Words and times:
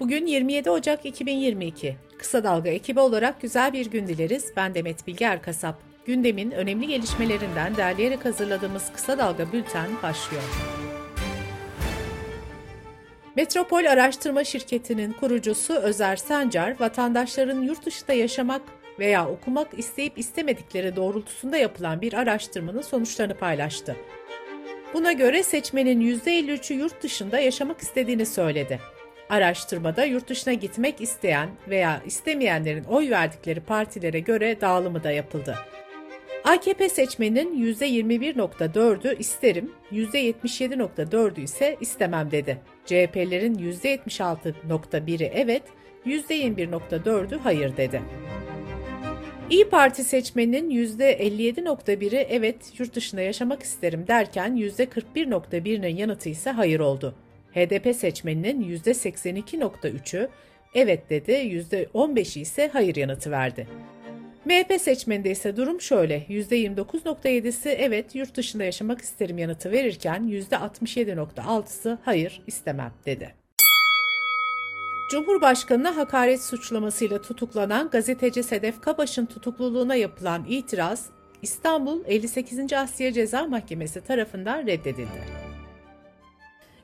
Bugün 0.00 0.26
27 0.26 0.70
Ocak 0.70 1.06
2022. 1.06 1.96
Kısa 2.18 2.44
Dalga 2.44 2.70
ekibi 2.70 3.00
olarak 3.00 3.42
güzel 3.42 3.72
bir 3.72 3.86
gün 3.86 4.06
dileriz. 4.06 4.52
Ben 4.56 4.74
Demet 4.74 5.06
Bilge 5.06 5.24
Erkasap. 5.24 5.82
Gündemin 6.06 6.50
önemli 6.50 6.86
gelişmelerinden 6.86 7.76
derleyerek 7.76 8.24
hazırladığımız 8.24 8.92
Kısa 8.92 9.18
Dalga 9.18 9.52
Bülten 9.52 9.90
başlıyor. 10.02 10.42
Metropol 13.36 13.84
Araştırma 13.84 14.44
Şirketi'nin 14.44 15.12
kurucusu 15.12 15.74
Özer 15.74 16.16
Sancar, 16.16 16.80
vatandaşların 16.80 17.62
yurt 17.62 17.86
dışında 17.86 18.12
yaşamak 18.12 18.62
veya 18.98 19.28
okumak 19.28 19.78
isteyip 19.78 20.18
istemedikleri 20.18 20.96
doğrultusunda 20.96 21.56
yapılan 21.56 22.00
bir 22.00 22.12
araştırmanın 22.12 22.82
sonuçlarını 22.82 23.34
paylaştı. 23.34 23.96
Buna 24.94 25.12
göre 25.12 25.42
seçmenin 25.42 26.00
%53'ü 26.00 26.74
yurt 26.74 27.02
dışında 27.02 27.38
yaşamak 27.38 27.80
istediğini 27.80 28.26
söyledi. 28.26 28.80
Araştırmada 29.28 30.04
yurt 30.04 30.28
dışına 30.28 30.54
gitmek 30.54 31.00
isteyen 31.00 31.48
veya 31.68 32.02
istemeyenlerin 32.06 32.84
oy 32.84 33.10
verdikleri 33.10 33.60
partilere 33.60 34.20
göre 34.20 34.60
dağılımı 34.60 35.04
da 35.04 35.10
yapıldı. 35.10 35.54
AKP 36.44 36.88
seçmeninin 36.88 37.74
%21.4'ü 37.74 39.18
isterim, 39.18 39.72
%77.4'ü 39.92 41.40
ise 41.40 41.76
istemem 41.80 42.30
dedi. 42.30 42.58
CHP'lerin 42.86 43.54
%76.1'i 43.54 45.30
evet, 45.34 45.62
%21.4'ü 46.06 47.38
hayır 47.38 47.76
dedi. 47.76 48.02
İyi 49.50 49.68
Parti 49.68 50.04
seçmeninin 50.04 50.70
%57.1'i 50.70 52.26
evet 52.30 52.56
yurt 52.78 52.94
dışında 52.94 53.20
yaşamak 53.20 53.62
isterim 53.62 54.04
derken 54.08 54.56
%41.1'inin 54.56 55.96
yanıtı 55.96 56.28
ise 56.28 56.50
hayır 56.50 56.80
oldu. 56.80 57.14
HDP 57.54 57.96
seçmeninin 57.96 58.78
%82.3'ü 58.78 60.28
evet 60.74 61.10
dedi, 61.10 61.32
%15'i 61.32 62.40
ise 62.40 62.70
hayır 62.72 62.96
yanıtı 62.96 63.30
verdi. 63.30 63.66
MHP 64.44 64.80
seçmeninde 64.80 65.30
ise 65.30 65.56
durum 65.56 65.80
şöyle. 65.80 66.18
%29.7'si 66.18 67.68
evet 67.68 68.14
yurt 68.14 68.36
dışında 68.36 68.64
yaşamak 68.64 69.00
isterim 69.00 69.38
yanıtı 69.38 69.70
verirken 69.70 70.22
%67.6'sı 70.22 71.98
hayır 72.04 72.42
istemem 72.46 72.92
dedi. 73.06 73.34
Cumhurbaşkanına 75.10 75.96
hakaret 75.96 76.42
suçlamasıyla 76.42 77.22
tutuklanan 77.22 77.90
gazeteci 77.90 78.42
Sedef 78.42 78.80
Kabaş'ın 78.80 79.26
tutukluluğuna 79.26 79.94
yapılan 79.94 80.44
itiraz 80.48 81.06
İstanbul 81.42 82.04
58. 82.06 82.72
Asya 82.72 83.12
Ceza 83.12 83.46
Mahkemesi 83.46 84.00
tarafından 84.00 84.66
reddedildi. 84.66 85.47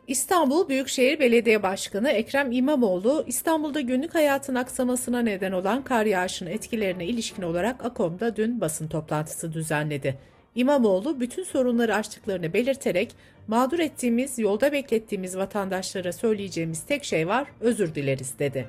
İstanbul 0.09 0.69
Büyükşehir 0.69 1.21
Belediye 1.21 1.63
Başkanı 1.63 2.11
Ekrem 2.11 2.53
İmamoğlu, 2.53 3.25
İstanbul'da 3.27 3.81
günlük 3.81 4.15
hayatın 4.15 4.55
aksamasına 4.55 5.21
neden 5.23 5.53
olan 5.53 5.85
kar 5.85 6.07
yağışının 6.07 6.51
etkilerine 6.51 7.07
ilişkin 7.07 7.43
olarak 7.43 7.85
AKOM'da 7.85 8.37
dün 8.37 8.61
basın 8.61 8.89
toplantısı 8.89 9.53
düzenledi. 9.53 10.19
İmamoğlu 10.55 11.21
bütün 11.21 11.45
sorunları 11.45 11.95
açtıklarını 11.95 12.53
belirterek 12.53 13.13
mağdur 13.49 13.79
ettiğimiz, 13.79 14.39
yolda 14.39 14.73
beklettiğimiz 14.73 15.37
vatandaşlara 15.37 16.13
söyleyeceğimiz 16.13 16.83
tek 16.83 17.05
şey 17.05 17.29
var, 17.29 17.49
özür 17.61 17.95
dileriz 17.95 18.39
dedi. 18.39 18.67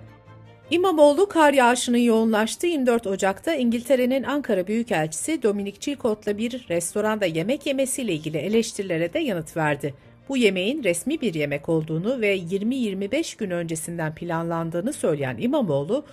İmamoğlu 0.71 1.29
kar 1.29 1.53
yağışının 1.53 1.97
yoğunlaştığı 1.97 2.67
24 2.67 3.07
Ocak'ta 3.07 3.55
İngiltere'nin 3.55 4.23
Ankara 4.23 4.67
Büyükelçisi 4.67 5.43
Dominic 5.43 5.79
Chilcott'la 5.79 6.37
bir 6.37 6.65
restoranda 6.69 7.25
yemek 7.25 7.65
yemesiyle 7.65 8.13
ilgili 8.13 8.37
eleştirilere 8.37 9.13
de 9.13 9.19
yanıt 9.19 9.57
verdi 9.57 9.93
bu 10.29 10.37
yemeğin 10.37 10.83
resmi 10.83 11.21
bir 11.21 11.33
yemek 11.33 11.69
olduğunu 11.69 12.21
ve 12.21 12.37
20-25 12.37 13.37
gün 13.37 13.49
öncesinden 13.49 14.15
planlandığını 14.15 14.93
söyleyen 14.93 15.37
İmamoğlu, 15.39 16.05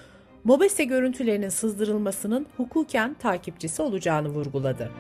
Mobese 0.45 0.85
görüntülerinin 0.85 1.49
sızdırılmasının 1.49 2.47
hukuken 2.57 3.15
takipçisi 3.15 3.83
olacağını 3.83 4.29
vurguladı. 4.29 4.91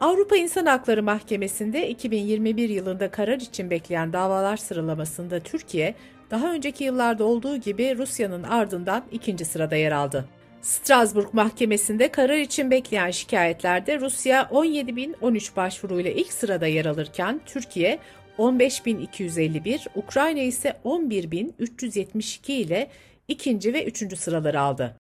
Avrupa 0.00 0.36
İnsan 0.36 0.66
Hakları 0.66 1.02
Mahkemesi'nde 1.02 1.88
2021 1.88 2.68
yılında 2.68 3.10
karar 3.10 3.36
için 3.36 3.70
bekleyen 3.70 4.12
davalar 4.12 4.56
sıralamasında 4.56 5.40
Türkiye, 5.40 5.94
daha 6.30 6.52
önceki 6.52 6.84
yıllarda 6.84 7.24
olduğu 7.24 7.56
gibi 7.56 7.98
Rusya'nın 7.98 8.42
ardından 8.42 9.04
ikinci 9.12 9.44
sırada 9.44 9.76
yer 9.76 9.92
aldı. 9.92 10.24
Strasbourg 10.64 11.34
Mahkemesi'nde 11.34 12.08
karar 12.12 12.38
için 12.38 12.70
bekleyen 12.70 13.10
şikayetlerde 13.10 14.00
Rusya 14.00 14.42
17.013 14.42 15.56
başvuruyla 15.56 16.10
ilk 16.10 16.32
sırada 16.32 16.66
yer 16.66 16.84
alırken 16.84 17.40
Türkiye 17.46 17.98
15.251, 18.38 19.86
Ukrayna 19.94 20.40
ise 20.40 20.76
11.372 20.84 22.52
ile 22.52 22.90
ikinci 23.28 23.74
ve 23.74 23.84
üçüncü 23.84 24.16
sıraları 24.16 24.60
aldı. 24.60 24.96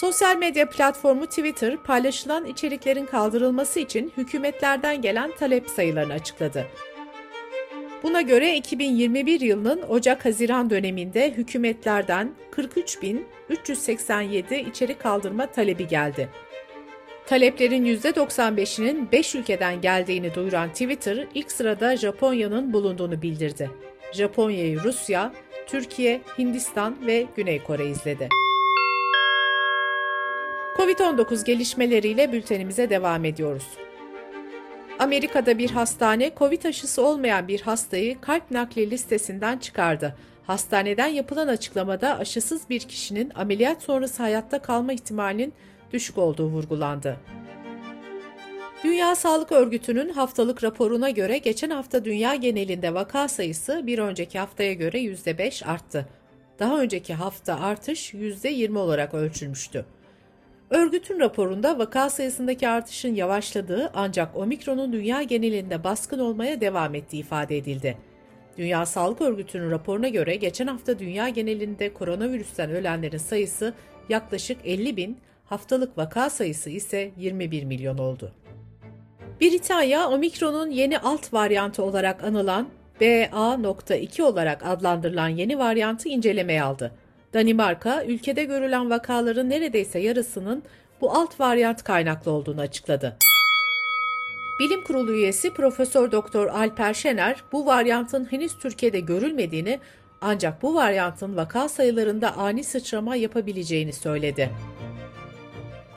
Sosyal 0.00 0.36
medya 0.36 0.70
platformu 0.70 1.26
Twitter 1.26 1.76
paylaşılan 1.76 2.46
içeriklerin 2.46 3.06
kaldırılması 3.06 3.80
için 3.80 4.12
hükümetlerden 4.16 5.02
gelen 5.02 5.30
talep 5.36 5.70
sayılarını 5.70 6.12
açıkladı. 6.12 6.66
Buna 8.02 8.20
göre 8.20 8.56
2021 8.56 9.40
yılının 9.40 9.82
Ocak-Haziran 9.82 10.70
döneminde 10.70 11.30
hükümetlerden 11.30 12.30
43.387 12.52 14.70
içerik 14.70 15.00
kaldırma 15.00 15.46
talebi 15.46 15.86
geldi. 15.86 16.28
Taleplerin 17.26 17.84
%95'inin 17.84 19.12
5 19.12 19.34
ülkeden 19.34 19.80
geldiğini 19.80 20.34
duyuran 20.34 20.68
Twitter 20.68 21.26
ilk 21.34 21.52
sırada 21.52 21.96
Japonya'nın 21.96 22.72
bulunduğunu 22.72 23.22
bildirdi. 23.22 23.70
Japonya'yı 24.12 24.82
Rusya, 24.82 25.32
Türkiye, 25.66 26.20
Hindistan 26.38 26.96
ve 27.06 27.26
Güney 27.36 27.62
Kore 27.62 27.86
izledi. 27.86 28.28
Covid-19 30.76 31.44
gelişmeleriyle 31.44 32.32
bültenimize 32.32 32.90
devam 32.90 33.24
ediyoruz. 33.24 33.66
Amerika'da 34.98 35.58
bir 35.58 35.70
hastane 35.70 36.30
COVID 36.38 36.64
aşısı 36.64 37.02
olmayan 37.02 37.48
bir 37.48 37.60
hastayı 37.60 38.20
kalp 38.20 38.50
nakli 38.50 38.90
listesinden 38.90 39.58
çıkardı. 39.58 40.16
Hastaneden 40.46 41.06
yapılan 41.06 41.48
açıklamada 41.48 42.18
aşısız 42.18 42.62
bir 42.70 42.80
kişinin 42.80 43.32
ameliyat 43.34 43.82
sonrası 43.82 44.22
hayatta 44.22 44.58
kalma 44.62 44.92
ihtimalinin 44.92 45.52
düşük 45.92 46.18
olduğu 46.18 46.46
vurgulandı. 46.46 47.16
Dünya 48.84 49.16
Sağlık 49.16 49.52
Örgütü'nün 49.52 50.08
haftalık 50.08 50.64
raporuna 50.64 51.10
göre 51.10 51.38
geçen 51.38 51.70
hafta 51.70 52.04
dünya 52.04 52.34
genelinde 52.34 52.94
vaka 52.94 53.28
sayısı 53.28 53.86
bir 53.86 53.98
önceki 53.98 54.38
haftaya 54.38 54.72
göre 54.72 54.98
%5 54.98 55.64
arttı. 55.64 56.08
Daha 56.58 56.80
önceki 56.80 57.14
hafta 57.14 57.60
artış 57.60 58.14
%20 58.14 58.78
olarak 58.78 59.14
ölçülmüştü. 59.14 59.84
Örgütün 60.70 61.20
raporunda 61.20 61.78
vaka 61.78 62.10
sayısındaki 62.10 62.68
artışın 62.68 63.14
yavaşladığı 63.14 63.90
ancak 63.94 64.36
omikronun 64.36 64.92
dünya 64.92 65.22
genelinde 65.22 65.84
baskın 65.84 66.18
olmaya 66.18 66.60
devam 66.60 66.94
ettiği 66.94 67.20
ifade 67.20 67.56
edildi. 67.56 67.98
Dünya 68.58 68.86
Sağlık 68.86 69.20
Örgütü'nün 69.20 69.70
raporuna 69.70 70.08
göre 70.08 70.36
geçen 70.36 70.66
hafta 70.66 70.98
dünya 70.98 71.28
genelinde 71.28 71.92
koronavirüsten 71.92 72.70
ölenlerin 72.70 73.18
sayısı 73.18 73.74
yaklaşık 74.08 74.58
50 74.64 74.96
bin, 74.96 75.18
haftalık 75.44 75.98
vaka 75.98 76.30
sayısı 76.30 76.70
ise 76.70 77.10
21 77.16 77.64
milyon 77.64 77.98
oldu. 77.98 78.32
Britanya, 79.40 80.08
omikronun 80.08 80.70
yeni 80.70 80.98
alt 80.98 81.32
varyantı 81.32 81.82
olarak 81.82 82.24
anılan 82.24 82.68
BA.2 83.00 84.22
olarak 84.22 84.66
adlandırılan 84.66 85.28
yeni 85.28 85.58
varyantı 85.58 86.08
incelemeye 86.08 86.62
aldı. 86.62 86.92
Danimarka, 87.34 88.04
ülkede 88.04 88.44
görülen 88.44 88.90
vakaların 88.90 89.50
neredeyse 89.50 89.98
yarısının 89.98 90.62
bu 91.00 91.10
alt 91.10 91.40
varyant 91.40 91.84
kaynaklı 91.84 92.30
olduğunu 92.30 92.60
açıkladı. 92.60 93.16
Bilim 94.60 94.84
Kurulu 94.84 95.14
üyesi 95.14 95.50
Profesör 95.50 96.12
Doktor 96.12 96.46
Alper 96.46 96.94
Şener, 96.94 97.36
bu 97.52 97.66
varyantın 97.66 98.32
henüz 98.32 98.58
Türkiye'de 98.58 99.00
görülmediğini 99.00 99.78
ancak 100.20 100.62
bu 100.62 100.74
varyantın 100.74 101.36
vaka 101.36 101.68
sayılarında 101.68 102.36
ani 102.36 102.64
sıçrama 102.64 103.16
yapabileceğini 103.16 103.92
söyledi. 103.92 104.50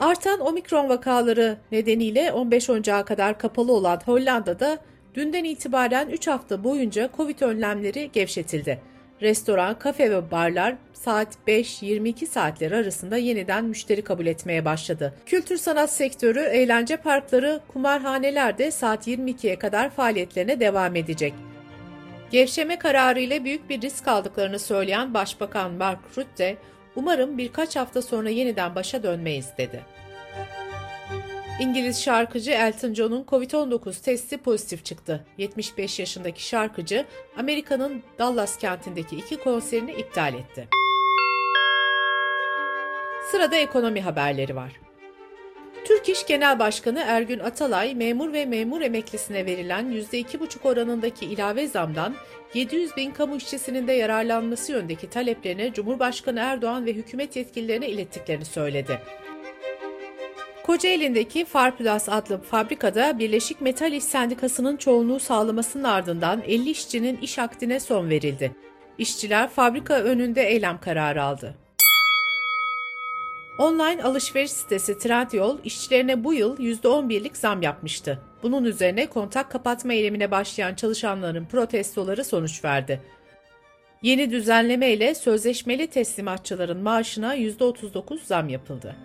Artan 0.00 0.40
omikron 0.40 0.88
vakaları 0.88 1.58
nedeniyle 1.72 2.32
15 2.32 2.70
Ocağı 2.70 3.04
kadar 3.04 3.38
kapalı 3.38 3.72
olan 3.72 4.00
Hollanda'da 4.04 4.78
dünden 5.14 5.44
itibaren 5.44 6.08
3 6.08 6.26
hafta 6.26 6.64
boyunca 6.64 7.10
Covid 7.16 7.40
önlemleri 7.40 8.10
gevşetildi. 8.12 8.91
Restoran, 9.22 9.78
kafe 9.78 10.10
ve 10.10 10.30
barlar 10.30 10.74
saat 10.92 11.28
5-22 11.48 12.26
saatleri 12.26 12.76
arasında 12.76 13.16
yeniden 13.16 13.64
müşteri 13.64 14.02
kabul 14.02 14.26
etmeye 14.26 14.64
başladı. 14.64 15.14
Kültür 15.26 15.56
sanat 15.56 15.92
sektörü, 15.92 16.40
eğlence 16.40 16.96
parkları, 16.96 17.60
kumarhaneler 17.68 18.58
de 18.58 18.70
saat 18.70 19.08
22'ye 19.08 19.58
kadar 19.58 19.90
faaliyetlerine 19.90 20.60
devam 20.60 20.96
edecek. 20.96 21.34
Gevşeme 22.30 22.78
kararı 22.78 23.20
ile 23.20 23.44
büyük 23.44 23.70
bir 23.70 23.80
risk 23.80 24.08
aldıklarını 24.08 24.58
söyleyen 24.58 25.14
Başbakan 25.14 25.72
Mark 25.72 26.18
Rutte, 26.18 26.56
umarım 26.96 27.38
birkaç 27.38 27.76
hafta 27.76 28.02
sonra 28.02 28.30
yeniden 28.30 28.74
başa 28.74 29.02
dönmeyiz 29.02 29.48
dedi. 29.58 29.80
İngiliz 31.60 32.02
şarkıcı 32.02 32.50
Elton 32.50 32.94
John'un 32.94 33.24
COVID-19 33.24 34.02
testi 34.04 34.38
pozitif 34.38 34.84
çıktı. 34.84 35.24
75 35.38 35.98
yaşındaki 35.98 36.46
şarkıcı 36.46 37.06
Amerika'nın 37.36 38.02
Dallas 38.18 38.58
kentindeki 38.58 39.16
iki 39.16 39.36
konserini 39.36 39.92
iptal 39.92 40.34
etti. 40.34 40.68
Sırada 43.30 43.56
ekonomi 43.56 44.00
haberleri 44.00 44.56
var. 44.56 44.72
Türk 45.84 46.08
İş 46.08 46.26
Genel 46.26 46.58
Başkanı 46.58 47.02
Ergün 47.06 47.38
Atalay, 47.38 47.94
memur 47.94 48.32
ve 48.32 48.46
memur 48.46 48.80
emeklisine 48.80 49.46
verilen 49.46 49.92
%2,5 49.92 50.68
oranındaki 50.68 51.26
ilave 51.26 51.66
zamdan 51.66 52.14
700 52.54 52.96
bin 52.96 53.10
kamu 53.10 53.36
işçisinin 53.36 53.88
de 53.88 53.92
yararlanması 53.92 54.72
yönündeki 54.72 55.10
taleplerini 55.10 55.72
Cumhurbaşkanı 55.74 56.40
Erdoğan 56.40 56.86
ve 56.86 56.92
hükümet 56.92 57.36
yetkililerine 57.36 57.88
ilettiklerini 57.88 58.44
söyledi. 58.44 58.98
Kocaeli'ndeki 60.66 61.44
Farplus 61.44 62.08
adlı 62.08 62.38
fabrikada 62.42 63.18
Birleşik 63.18 63.60
Metal 63.60 63.92
İş 63.92 64.04
Sendikası'nın 64.04 64.76
çoğunluğu 64.76 65.20
sağlamasının 65.20 65.84
ardından 65.84 66.42
50 66.46 66.70
işçinin 66.70 67.16
iş 67.16 67.38
akdine 67.38 67.80
son 67.80 68.10
verildi. 68.10 68.52
İşçiler 68.98 69.48
fabrika 69.48 69.94
önünde 69.94 70.42
eylem 70.42 70.80
kararı 70.80 71.22
aldı. 71.22 71.54
Online 73.58 74.02
alışveriş 74.02 74.50
sitesi 74.50 74.98
Trendyol 74.98 75.58
işçilerine 75.64 76.24
bu 76.24 76.34
yıl 76.34 76.56
%11'lik 76.58 77.36
zam 77.36 77.62
yapmıştı. 77.62 78.18
Bunun 78.42 78.64
üzerine 78.64 79.06
kontak 79.06 79.50
kapatma 79.50 79.92
eylemine 79.92 80.30
başlayan 80.30 80.74
çalışanların 80.74 81.46
protestoları 81.46 82.24
sonuç 82.24 82.64
verdi. 82.64 83.00
Yeni 84.02 84.30
düzenleme 84.30 84.90
ile 84.90 85.14
sözleşmeli 85.14 85.86
teslimatçıların 85.86 86.78
maaşına 86.78 87.36
%39 87.36 88.18
zam 88.24 88.48
yapıldı. 88.48 88.96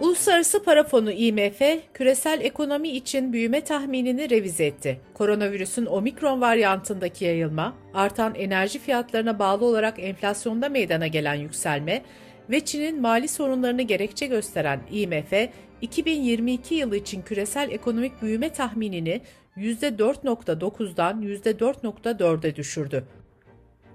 Uluslararası 0.00 0.62
Para 0.62 0.84
Fonu 0.84 1.12
IMF, 1.12 1.60
küresel 1.94 2.40
ekonomi 2.40 2.88
için 2.88 3.32
büyüme 3.32 3.60
tahminini 3.60 4.30
revize 4.30 4.66
etti. 4.66 5.00
Koronavirüsün 5.14 5.86
omikron 5.86 6.40
varyantındaki 6.40 7.24
yayılma, 7.24 7.74
artan 7.94 8.34
enerji 8.34 8.78
fiyatlarına 8.78 9.38
bağlı 9.38 9.64
olarak 9.64 9.98
enflasyonda 9.98 10.68
meydana 10.68 11.06
gelen 11.06 11.34
yükselme 11.34 12.02
ve 12.50 12.60
Çin'in 12.60 13.00
mali 13.00 13.28
sorunlarını 13.28 13.82
gerekçe 13.82 14.26
gösteren 14.26 14.80
IMF, 14.90 15.32
2022 15.80 16.74
yılı 16.74 16.96
için 16.96 17.22
küresel 17.22 17.70
ekonomik 17.70 18.22
büyüme 18.22 18.52
tahminini 18.52 19.20
%4.9'dan 19.56 21.22
%4.4'e 21.22 22.56
düşürdü. 22.56 23.04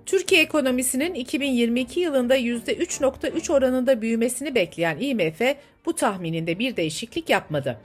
Türkiye 0.06 0.42
ekonomisinin 0.42 1.14
2022 1.14 2.00
yılında 2.00 2.38
%3.3 2.38 3.54
oranında 3.54 4.02
büyümesini 4.02 4.56
bekleyen 4.56 4.98
IMF 5.00 5.42
bu 5.86 5.94
tahmininde 5.94 6.60
bir 6.60 6.76
değişiklik 6.76 7.30
yapmadı. 7.30 7.82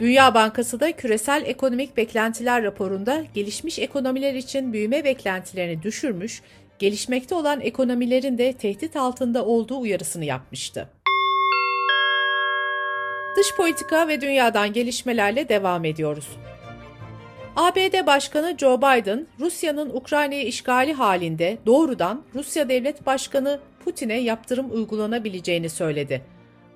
Dünya 0.00 0.34
Bankası 0.34 0.80
da 0.80 0.92
küresel 0.92 1.42
ekonomik 1.46 1.96
beklentiler 1.96 2.62
raporunda 2.62 3.24
gelişmiş 3.34 3.78
ekonomiler 3.78 4.34
için 4.34 4.72
büyüme 4.72 5.04
beklentilerini 5.04 5.82
düşürmüş, 5.82 6.42
gelişmekte 6.78 7.34
olan 7.34 7.60
ekonomilerin 7.60 8.38
de 8.38 8.52
tehdit 8.52 8.96
altında 8.96 9.44
olduğu 9.44 9.78
uyarısını 9.78 10.24
yapmıştı. 10.24 10.88
Dış 13.36 13.56
politika 13.56 14.08
ve 14.08 14.20
dünyadan 14.20 14.72
gelişmelerle 14.72 15.48
devam 15.48 15.84
ediyoruz. 15.84 16.28
ABD 17.56 18.06
Başkanı 18.06 18.54
Joe 18.58 18.78
Biden, 18.78 19.26
Rusya'nın 19.40 19.90
Ukrayna'yı 19.90 20.46
işgali 20.46 20.92
halinde 20.92 21.58
doğrudan 21.66 22.22
Rusya 22.34 22.68
Devlet 22.68 23.06
Başkanı 23.06 23.60
Putin'e 23.84 24.20
yaptırım 24.20 24.72
uygulanabileceğini 24.72 25.68
söyledi. 25.68 26.22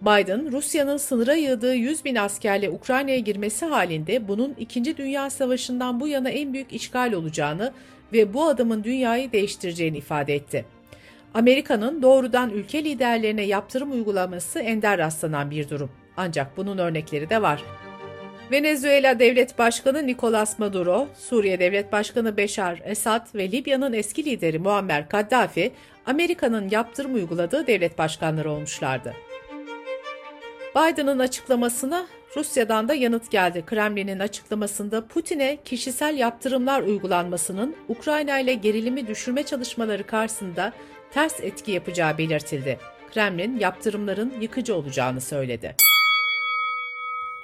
Biden, 0.03 0.53
Rusya'nın 0.53 0.97
sınıra 0.97 1.35
yığdığı 1.35 1.75
100 1.75 2.05
bin 2.05 2.15
askerle 2.15 2.71
Ukrayna'ya 2.71 3.19
girmesi 3.19 3.67
halinde 3.67 4.29
bunun 4.29 4.55
2. 4.59 4.97
Dünya 4.97 5.31
Savaşı'ndan 5.31 6.01
bu 6.01 6.09
yana 6.09 6.31
en 6.31 6.53
büyük 6.53 6.73
işgal 6.73 7.13
olacağını 7.13 7.73
ve 8.13 8.35
bu 8.35 8.45
adımın 8.45 8.85
dünyayı 8.85 9.33
değiştireceğini 9.33 9.99
ifade 9.99 10.35
etti. 10.35 10.65
Amerika'nın 11.35 12.03
doğrudan 12.03 12.51
ülke 12.51 12.85
liderlerine 12.85 13.43
yaptırım 13.43 13.93
uygulaması 13.93 14.59
ender 14.59 14.99
rastlanan 14.99 15.51
bir 15.51 15.69
durum. 15.69 15.91
Ancak 16.17 16.57
bunun 16.57 16.79
örnekleri 16.79 17.31
de 17.31 17.43
var. 17.43 17.63
Venezuela 18.51 19.19
Devlet 19.19 19.59
Başkanı 19.59 20.07
Nicolas 20.07 20.59
Maduro, 20.59 21.09
Suriye 21.19 21.61
Devlet 21.61 21.93
Başkanı 21.93 22.37
Beşar 22.37 22.83
Esad 22.85 23.35
ve 23.35 23.53
Libya'nın 23.53 23.93
eski 23.93 24.25
lideri 24.25 24.59
Muammer 24.59 25.09
Kaddafi, 25.09 25.73
Amerika'nın 26.07 26.69
yaptırım 26.71 27.15
uyguladığı 27.15 27.67
devlet 27.67 27.99
başkanları 27.99 28.51
olmuşlardı. 28.51 29.15
Biden'ın 30.77 31.19
açıklamasına 31.19 32.07
Rusya'dan 32.37 32.89
da 32.89 32.95
yanıt 32.95 33.31
geldi. 33.31 33.65
Kremlin'in 33.67 34.19
açıklamasında 34.19 35.07
Putin'e 35.07 35.59
kişisel 35.65 36.19
yaptırımlar 36.19 36.83
uygulanmasının 36.83 37.77
Ukrayna 37.89 38.39
ile 38.39 38.55
gerilimi 38.55 39.07
düşürme 39.07 39.43
çalışmaları 39.43 40.07
karşısında 40.07 40.73
ters 41.11 41.41
etki 41.41 41.73
yapacağı 41.73 42.19
belirtildi. 42.19 42.79
Kremlin 43.15 43.59
yaptırımların 43.59 44.35
yıkıcı 44.41 44.75
olacağını 44.75 45.21
söyledi. 45.21 45.75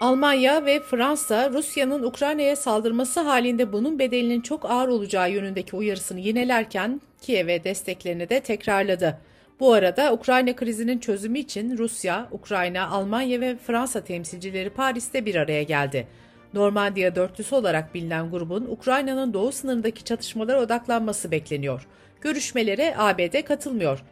Almanya 0.04 0.66
ve 0.66 0.80
Fransa, 0.80 1.50
Rusya'nın 1.50 2.02
Ukrayna'ya 2.02 2.56
saldırması 2.56 3.20
halinde 3.20 3.72
bunun 3.72 3.98
bedelinin 3.98 4.40
çok 4.40 4.70
ağır 4.70 4.88
olacağı 4.88 5.30
yönündeki 5.30 5.76
uyarısını 5.76 6.20
yinelerken 6.20 7.00
Kiev'e 7.20 7.64
desteklerini 7.64 8.28
de 8.28 8.40
tekrarladı. 8.40 9.18
Bu 9.60 9.72
arada 9.72 10.12
Ukrayna 10.12 10.56
krizinin 10.56 10.98
çözümü 10.98 11.38
için 11.38 11.78
Rusya, 11.78 12.28
Ukrayna, 12.30 12.88
Almanya 12.88 13.40
ve 13.40 13.56
Fransa 13.56 14.04
temsilcileri 14.04 14.70
Paris'te 14.70 15.26
bir 15.26 15.34
araya 15.34 15.62
geldi. 15.62 16.06
Normandiya 16.54 17.14
dörtlüsü 17.14 17.54
olarak 17.54 17.94
bilinen 17.94 18.30
grubun 18.30 18.66
Ukrayna'nın 18.70 19.32
doğu 19.32 19.52
sınırındaki 19.52 20.04
çatışmalara 20.04 20.60
odaklanması 20.60 21.30
bekleniyor. 21.30 21.86
Görüşmelere 22.20 22.94
ABD 22.98 23.42
katılmıyor. 23.42 24.02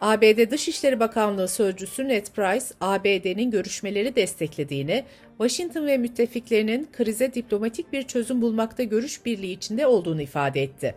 ABD 0.00 0.50
Dışişleri 0.50 1.00
Bakanlığı 1.00 1.48
Sözcüsü 1.48 2.08
Ned 2.08 2.26
Price, 2.26 2.66
ABD'nin 2.80 3.50
görüşmeleri 3.50 4.16
desteklediğini, 4.16 5.04
Washington 5.38 5.86
ve 5.86 5.96
müttefiklerinin 5.96 6.88
krize 6.92 7.34
diplomatik 7.34 7.92
bir 7.92 8.02
çözüm 8.02 8.42
bulmakta 8.42 8.82
görüş 8.82 9.24
birliği 9.26 9.52
içinde 9.52 9.86
olduğunu 9.86 10.22
ifade 10.22 10.62
etti. 10.62 10.94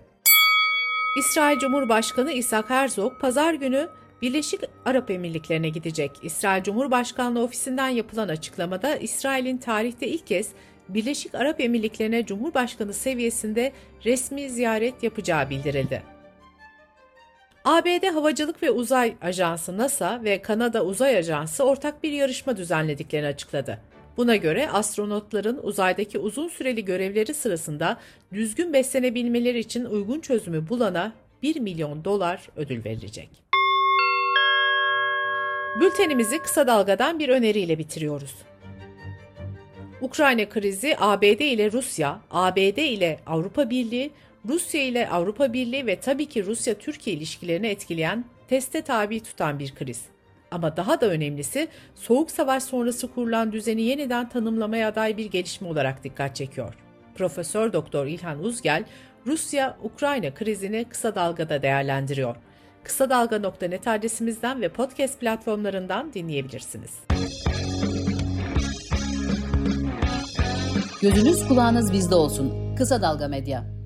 İsrail 1.19 1.59
Cumhurbaşkanı 1.59 2.31
İshak 2.31 2.69
Herzog, 2.69 3.19
pazar 3.21 3.53
günü 3.53 3.89
Birleşik 4.21 4.61
Arap 4.85 5.11
Emirlikleri'ne 5.11 5.69
gidecek. 5.69 6.11
İsrail 6.23 6.63
Cumhurbaşkanlığı 6.63 7.43
ofisinden 7.43 7.89
yapılan 7.89 8.27
açıklamada 8.27 8.95
İsrail'in 8.95 9.57
tarihte 9.57 10.07
ilk 10.07 10.27
kez 10.27 10.49
Birleşik 10.89 11.35
Arap 11.35 11.61
Emirlikleri'ne 11.61 12.25
Cumhurbaşkanı 12.25 12.93
seviyesinde 12.93 13.71
resmi 14.05 14.49
ziyaret 14.49 15.03
yapacağı 15.03 15.49
bildirildi. 15.49 16.10
ABD 17.65 18.07
Havacılık 18.13 18.63
ve 18.63 18.71
Uzay 18.71 19.15
Ajansı 19.21 19.77
NASA 19.77 20.23
ve 20.23 20.41
Kanada 20.41 20.85
Uzay 20.85 21.17
Ajansı 21.17 21.63
ortak 21.63 22.03
bir 22.03 22.11
yarışma 22.11 22.57
düzenlediklerini 22.57 23.27
açıkladı. 23.27 23.79
Buna 24.17 24.35
göre 24.35 24.69
astronotların 24.69 25.59
uzaydaki 25.63 26.19
uzun 26.19 26.47
süreli 26.47 26.85
görevleri 26.85 27.33
sırasında 27.33 27.97
düzgün 28.33 28.73
beslenebilmeleri 28.73 29.59
için 29.59 29.85
uygun 29.85 30.19
çözümü 30.19 30.69
bulana 30.69 31.13
1 31.43 31.59
milyon 31.59 32.05
dolar 32.05 32.47
ödül 32.55 32.85
verilecek. 32.85 33.29
Bültenimizi 35.79 36.39
kısa 36.39 36.67
dalgadan 36.67 37.19
bir 37.19 37.29
öneriyle 37.29 37.77
bitiriyoruz. 37.77 38.35
Ukrayna 40.01 40.49
krizi 40.49 40.95
ABD 40.99 41.23
ile 41.23 41.71
Rusya, 41.71 42.19
ABD 42.31 42.77
ile 42.77 43.19
Avrupa 43.25 43.69
Birliği, 43.69 44.11
Rusya 44.49 44.81
ile 44.81 45.09
Avrupa 45.09 45.53
Birliği 45.53 45.85
ve 45.85 45.99
tabii 45.99 46.25
ki 46.25 46.45
Rusya-Türkiye 46.45 47.15
ilişkilerini 47.15 47.67
etkileyen, 47.67 48.25
teste 48.47 48.81
tabi 48.81 49.23
tutan 49.23 49.59
bir 49.59 49.75
kriz. 49.75 50.01
Ama 50.51 50.77
daha 50.77 51.01
da 51.01 51.05
önemlisi 51.05 51.67
Soğuk 51.95 52.31
Savaş 52.31 52.63
sonrası 52.63 53.13
kurulan 53.13 53.51
düzeni 53.51 53.81
yeniden 53.81 54.29
tanımlamaya 54.29 54.87
aday 54.87 55.17
bir 55.17 55.25
gelişme 55.25 55.67
olarak 55.67 56.03
dikkat 56.03 56.35
çekiyor. 56.35 56.73
Profesör 57.15 57.73
Doktor 57.73 58.05
İlhan 58.05 58.43
Uzgel, 58.43 58.83
Rusya-Ukrayna 59.27 60.33
krizini 60.33 60.85
kısa 60.89 61.15
dalgada 61.15 61.61
değerlendiriyor. 61.61 62.35
Kısa 62.83 63.09
Dalga.net 63.09 63.87
adresimizden 63.87 64.61
ve 64.61 64.69
podcast 64.69 65.19
platformlarından 65.19 66.13
dinleyebilirsiniz. 66.13 66.99
Gözünüz 71.01 71.47
kulağınız 71.47 71.93
bizde 71.93 72.15
olsun. 72.15 72.75
Kısa 72.75 73.01
Dalga 73.01 73.27
Medya. 73.27 73.80